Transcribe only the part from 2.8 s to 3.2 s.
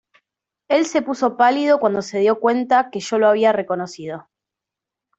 de que yo